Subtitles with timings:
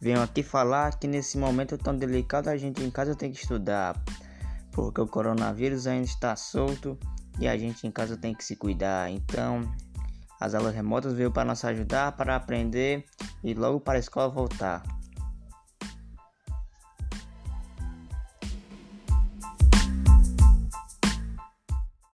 [0.00, 4.00] Venho aqui falar que nesse momento tão delicado a gente em casa tem que estudar,
[4.70, 6.96] porque o coronavírus ainda está solto
[7.40, 9.10] e a gente em casa tem que se cuidar.
[9.10, 9.60] Então,
[10.40, 13.04] as aulas remotas veio para nos ajudar para aprender
[13.42, 14.82] e logo para a escola voltar.